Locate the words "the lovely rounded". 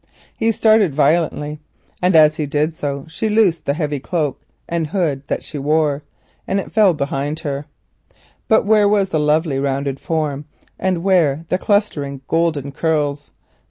9.11-9.99